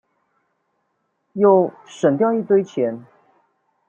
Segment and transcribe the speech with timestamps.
[1.33, 3.05] 又省掉一堆錢